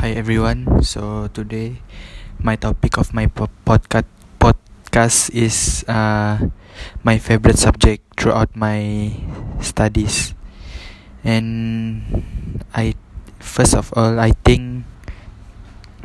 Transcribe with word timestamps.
Hi 0.00 0.12
everyone. 0.16 0.82
So 0.82 1.28
today, 1.32 1.80
my 2.40 2.56
topic 2.56 2.96
of 2.98 3.12
my 3.14 3.26
po- 3.28 3.52
podcast 3.64 4.08
podcast 4.40 5.30
is 5.32 5.84
uh, 5.88 6.48
my 7.04 7.16
favorite 7.18 7.58
subject 7.58 8.02
throughout 8.18 8.52
my 8.56 9.12
studies, 9.60 10.34
and 11.24 12.02
I 12.74 12.94
first 13.40 13.74
of 13.74 13.92
all 13.96 14.18
I 14.20 14.32
think 14.44 14.84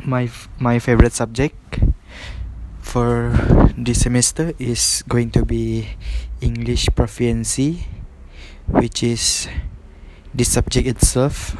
my 0.04 0.30
my 0.58 0.78
favorite 0.78 1.12
subject 1.12 1.80
for 2.80 3.32
this 3.76 4.02
semester 4.02 4.52
is 4.58 5.02
going 5.08 5.30
to 5.32 5.44
be 5.44 5.96
English 6.40 6.88
proficiency, 6.94 7.86
which 8.66 9.02
is 9.02 9.48
the 10.34 10.44
subject 10.44 10.86
itself 10.86 11.56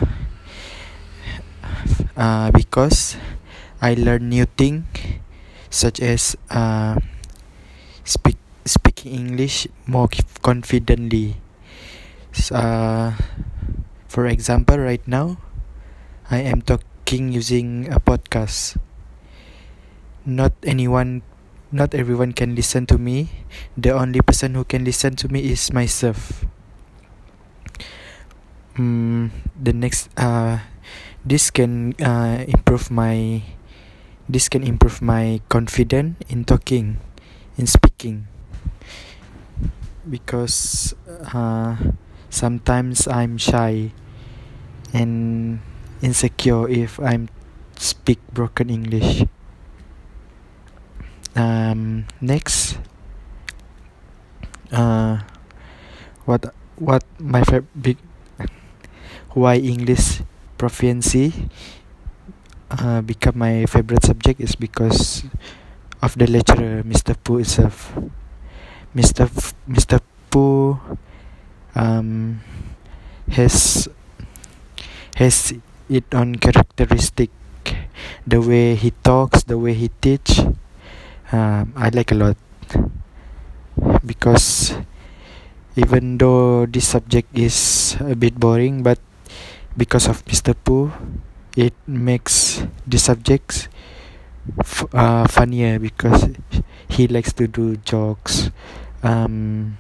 uh, 2.19 2.50
because 2.50 3.16
I 3.81 3.95
learn 3.95 4.29
new 4.29 4.45
thing 4.45 4.85
such 5.71 6.03
as 6.03 6.35
uh, 6.50 6.99
speak 8.03 8.36
speaking 8.67 9.14
English 9.14 9.71
more 9.86 10.11
confidently. 10.43 11.39
Uh, 12.53 13.17
for 14.11 14.27
example, 14.27 14.77
right 14.79 15.03
now 15.07 15.39
I 16.29 16.44
am 16.44 16.61
talking 16.61 17.32
using 17.32 17.89
a 17.89 18.03
podcast. 18.03 18.77
Not 20.29 20.53
anyone, 20.63 21.22
not 21.72 21.94
everyone 21.94 22.36
can 22.36 22.53
listen 22.53 22.85
to 22.93 22.99
me. 22.99 23.30
The 23.79 23.96
only 23.96 24.21
person 24.21 24.53
who 24.55 24.64
can 24.69 24.85
listen 24.85 25.16
to 25.25 25.29
me 25.32 25.49
is 25.49 25.72
myself. 25.72 26.44
Mm, 28.77 29.30
the 29.58 29.72
next 29.72 30.07
uh 30.14 30.63
this 31.25 31.51
can 31.51 31.95
uh, 32.01 32.45
improve 32.47 32.91
my 32.91 33.42
this 34.28 34.48
can 34.48 34.62
improve 34.62 35.01
my 35.01 35.41
confidence 35.48 36.17
in 36.28 36.45
talking 36.45 37.00
in 37.56 37.67
speaking. 37.67 38.28
Because 40.08 40.95
uh, 41.08 41.77
sometimes 42.30 43.08
I'm 43.08 43.36
shy 43.36 43.92
and 44.92 45.61
insecure 46.00 46.69
if 46.69 47.00
I'm 47.00 47.28
speak 47.77 48.20
broken 48.33 48.70
English. 48.70 49.25
Um, 51.36 52.06
next 52.20 52.78
uh, 54.73 55.23
what 56.25 56.52
what 56.77 57.05
my 57.19 57.42
favorite 57.45 57.98
why 59.34 59.56
English 59.56 60.20
proficiency 60.59 61.33
uh, 62.70 63.01
become 63.03 63.39
my 63.39 63.64
favorite 63.67 64.05
subject 64.05 64.41
is 64.41 64.55
because 64.55 65.25
of 66.03 66.14
the 66.19 66.27
lecturer 66.27 66.83
Mr. 66.83 67.14
Poo 67.17 67.39
itself. 67.39 67.95
Mr. 68.95 69.25
F- 69.29 69.55
Mr. 69.69 70.01
Poo 70.31 70.79
um, 71.75 72.41
has 73.31 73.89
has 75.17 75.55
it 75.89 76.05
on 76.14 76.36
characteristic 76.36 77.31
the 78.27 78.41
way 78.41 78.75
he 78.75 78.91
talks, 79.03 79.42
the 79.45 79.59
way 79.59 79.75
he 79.75 79.89
teach. 80.01 80.41
Um, 81.33 81.73
I 81.77 81.91
like 81.91 82.12
a 82.12 82.14
lot 82.14 82.36
because 84.05 84.75
even 85.77 86.19
though 86.19 86.67
this 86.67 86.89
subject 86.89 87.31
is 87.36 87.97
a 88.01 88.17
bit 88.17 88.34
boring, 88.39 88.83
but 88.83 88.98
because 89.78 90.10
of 90.10 90.26
Mr. 90.26 90.58
Poo, 90.58 90.90
it 91.56 91.72
makes 91.86 92.66
the 92.82 92.98
subjects 92.98 93.70
f- 94.58 94.90
uh, 94.92 95.26
funnier 95.30 95.78
because 95.78 96.34
he 96.90 97.06
likes 97.06 97.32
to 97.38 97.46
do 97.46 97.78
jokes. 97.86 98.50
Um, 99.02 99.78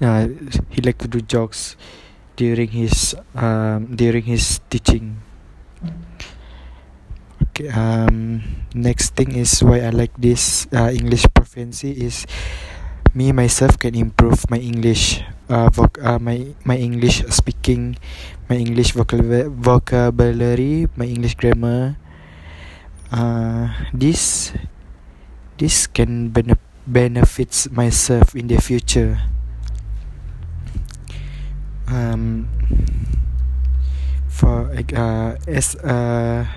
uh, 0.00 0.28
he 0.68 0.84
likes 0.84 1.00
to 1.00 1.08
do 1.08 1.24
jokes 1.24 1.76
during 2.36 2.68
his 2.68 3.16
um, 3.34 3.96
during 3.96 4.28
his 4.28 4.60
teaching. 4.68 5.16
Okay. 7.48 7.72
Um, 7.72 8.44
next 8.76 9.16
thing 9.16 9.32
is 9.32 9.64
why 9.64 9.80
I 9.80 9.90
like 9.90 10.12
this 10.20 10.68
uh, 10.72 10.92
English 10.92 11.24
proficiency 11.32 11.92
is 11.96 12.28
me 13.16 13.32
myself 13.32 13.76
can 13.80 13.96
improve 13.96 14.48
my 14.48 14.56
English 14.60 15.20
uh, 15.52 15.68
voc- 15.68 16.00
uh 16.00 16.16
my 16.16 16.56
my 16.64 16.80
English 16.80 17.20
speaking 17.28 18.00
my 18.48 18.56
English 18.56 18.96
vocab- 18.96 19.52
vocabulary 19.52 20.88
my 20.96 21.04
English 21.04 21.36
grammar 21.36 22.00
uh 23.12 23.68
this 23.92 24.56
this 25.60 25.84
can 25.84 26.32
bene- 26.32 26.58
benefits 26.88 27.68
myself 27.70 28.34
in 28.34 28.48
the 28.48 28.56
future. 28.58 29.20
Um 31.86 32.48
for 34.32 34.72
uh 34.72 35.36
as 35.46 35.76
a 35.84 36.48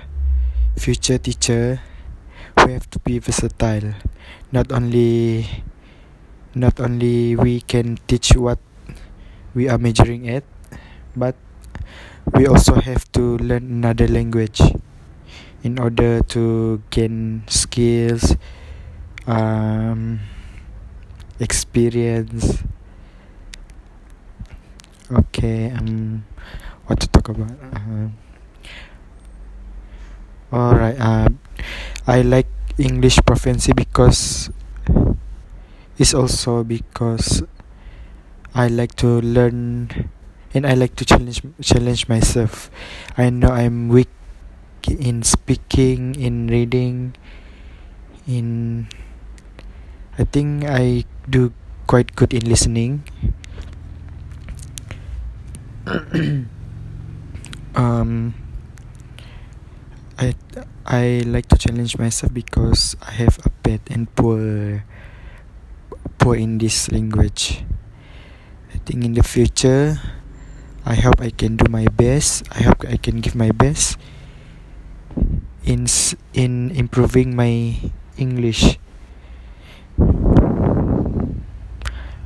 future 0.80 1.20
teacher 1.20 1.78
we 2.64 2.72
have 2.72 2.88
to 2.90 2.98
be 3.04 3.20
versatile. 3.20 3.94
Not 4.50 4.72
only 4.72 5.44
not 6.56 6.80
only 6.80 7.36
we 7.36 7.60
can 7.60 8.00
teach 8.08 8.32
what 8.32 8.56
we 9.56 9.68
are 9.68 9.78
majoring 9.80 10.28
at 10.28 10.44
but 11.16 11.34
we 12.34 12.46
also 12.46 12.76
have 12.76 13.10
to 13.12 13.38
learn 13.38 13.64
another 13.82 14.06
language 14.08 14.60
in 15.64 15.78
order 15.78 16.20
to 16.22 16.82
gain 16.90 17.42
skills 17.48 18.36
um, 19.26 20.20
experience. 21.40 22.62
Okay 25.10 25.70
um 25.70 26.24
what 26.86 26.98
to 27.00 27.06
talk 27.08 27.28
about? 27.30 27.54
Uh, 27.72 28.10
all 30.52 30.74
right 30.74 30.96
uh, 31.00 31.28
i 32.06 32.22
like 32.22 32.46
english 32.78 33.18
proficiency 33.26 33.72
because 33.72 34.50
it's 35.98 36.14
also 36.14 36.62
because 36.64 37.42
I 38.56 38.72
like 38.72 38.96
to 39.04 39.20
learn 39.20 40.08
and 40.56 40.64
I 40.64 40.72
like 40.72 40.96
to 40.96 41.04
challenge 41.04 41.44
challenge 41.60 42.08
myself. 42.08 42.72
I 43.20 43.28
know 43.28 43.52
I'm 43.52 43.92
weak 43.92 44.08
in 44.88 45.20
speaking, 45.28 46.16
in 46.16 46.48
reading, 46.48 47.20
in 48.24 48.88
I 50.16 50.24
think 50.24 50.64
I 50.64 51.04
do 51.28 51.52
quite 51.84 52.16
good 52.16 52.32
in 52.32 52.48
listening. 52.48 53.04
um 57.76 58.32
I 60.16 60.32
I 60.88 61.28
like 61.28 61.52
to 61.52 61.60
challenge 61.60 62.00
myself 62.00 62.32
because 62.32 62.96
I 63.04 63.20
have 63.20 63.36
a 63.44 63.52
bad 63.60 63.84
and 63.92 64.08
poor 64.16 64.80
poor 66.16 66.40
in 66.40 66.56
this 66.56 66.88
language. 66.88 67.68
I 68.74 68.78
think 68.84 69.04
in 69.04 69.14
the 69.14 69.22
future, 69.22 70.00
I 70.84 70.94
hope 70.94 71.20
I 71.20 71.30
can 71.30 71.56
do 71.56 71.66
my 71.70 71.86
best. 71.88 72.46
I 72.50 72.62
hope 72.62 72.86
I 72.86 72.96
can 72.96 73.20
give 73.20 73.34
my 73.34 73.50
best 73.50 73.98
in 75.66 75.86
in 76.34 76.70
improving 76.72 77.34
my 77.34 77.74
English. 78.16 78.78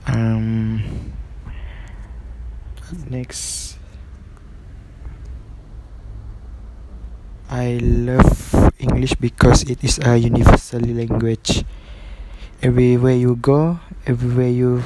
Um. 0.06 0.82
Next. 3.08 3.78
I 7.50 7.82
love 7.82 8.70
English 8.78 9.19
because 9.19 9.66
it 9.66 9.82
is 9.82 9.98
a 9.98 10.14
universal 10.14 10.81
language 10.86 11.66
everywhere 12.62 13.19
you 13.19 13.34
go 13.34 13.81
everywhere 14.06 14.48
you 14.48 14.84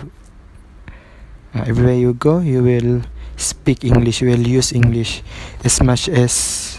uh, 1.55 1.65
everywhere 1.67 1.95
you 1.95 2.15
go 2.15 2.39
you 2.41 2.63
will 2.63 3.03
speak 3.37 3.85
english 3.85 4.23
you 4.23 4.29
will 4.31 4.47
use 4.47 4.73
english 4.73 5.23
as 5.65 5.83
much 5.83 6.09
as 6.09 6.75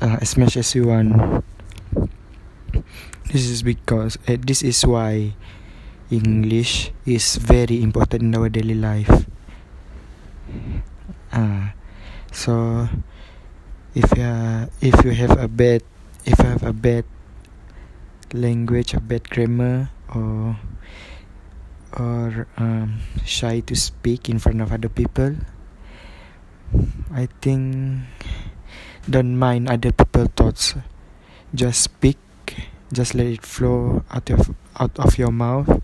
uh, 0.00 0.18
as 0.20 0.36
much 0.36 0.56
as 0.56 0.74
you 0.74 0.88
want. 0.88 1.44
This 3.32 3.48
is 3.48 3.62
because 3.62 4.18
uh, 4.28 4.36
this 4.38 4.62
is 4.62 4.84
why 4.86 5.34
english 6.06 6.94
is 7.02 7.36
very 7.42 7.82
important 7.82 8.22
in 8.22 8.32
our 8.38 8.48
daily 8.48 8.78
life. 8.78 9.26
Uh, 11.34 11.74
so 12.30 12.86
if 13.94 14.06
uh, 14.14 14.70
if 14.78 14.94
you 15.02 15.10
have 15.10 15.34
a 15.34 15.48
bad 15.50 15.82
if 16.22 16.38
you 16.38 16.46
have 16.46 16.62
a 16.62 16.72
bad 16.72 17.04
language 18.30 18.94
a 18.94 19.00
bad 19.02 19.26
grammar 19.30 19.90
or 20.14 20.54
or 21.96 22.46
um, 22.56 23.00
shy 23.24 23.60
to 23.60 23.74
speak 23.74 24.28
in 24.28 24.38
front 24.38 24.60
of 24.60 24.72
other 24.72 24.88
people 24.88 25.36
I 27.12 27.28
think 27.40 28.02
don't 29.06 29.38
mind 29.38 29.68
other 29.70 29.92
people's 29.92 30.34
thoughts. 30.34 30.74
Just 31.54 31.82
speak. 31.82 32.18
Just 32.92 33.14
let 33.14 33.26
it 33.26 33.42
flow 33.42 34.02
out 34.10 34.30
of 34.30 34.54
out 34.78 34.94
of 34.98 35.18
your 35.18 35.30
mouth. 35.30 35.82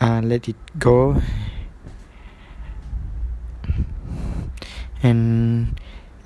Uh, 0.00 0.20
let 0.22 0.48
it 0.48 0.58
go. 0.78 1.22
And 5.02 5.80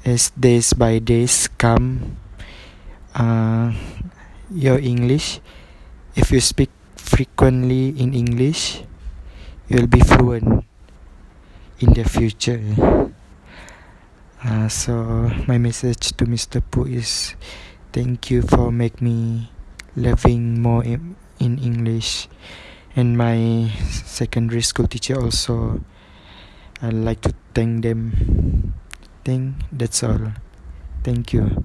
as 0.04 0.30
days 0.34 0.72
by 0.74 0.98
days 0.98 1.46
come, 1.56 2.16
uh, 3.14 3.70
your 4.50 4.80
English, 4.82 5.38
if 6.16 6.32
you 6.32 6.40
speak 6.40 6.70
frequently 7.14 7.94
in 7.94 8.10
English, 8.12 8.82
you'll 9.70 9.86
be 9.86 10.00
fluent 10.02 10.66
in 11.78 11.94
the 11.94 12.02
future. 12.02 12.58
Uh, 14.42 14.66
so 14.66 15.30
my 15.46 15.56
message 15.56 16.10
to 16.18 16.26
Mr. 16.26 16.58
Poo 16.58 16.90
is 16.90 17.38
thank 17.94 18.34
you 18.34 18.42
for 18.42 18.74
make 18.74 19.00
me 19.00 19.48
loving 19.94 20.60
more 20.60 20.82
in, 20.82 21.14
in 21.38 21.56
English 21.62 22.26
and 22.96 23.16
my 23.16 23.70
secondary 23.80 24.60
school 24.60 24.86
teacher 24.86 25.14
also 25.14 25.80
I'd 26.82 26.92
like 26.92 27.22
to 27.22 27.32
thank 27.54 27.82
them. 27.82 28.74
Think 29.24 29.54
that's 29.72 30.02
all. 30.02 30.34
Thank 31.02 31.32
you. 31.32 31.64